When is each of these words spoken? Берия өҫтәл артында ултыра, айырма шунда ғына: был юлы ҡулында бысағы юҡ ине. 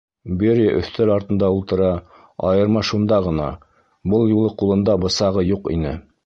Берия 0.43 0.69
өҫтәл 0.77 1.11
артында 1.15 1.49
ултыра, 1.57 1.89
айырма 2.53 2.83
шунда 2.89 3.19
ғына: 3.27 3.51
был 4.15 4.27
юлы 4.33 4.51
ҡулында 4.63 4.97
бысағы 5.05 5.47
юҡ 5.51 5.71
ине. 5.79 5.95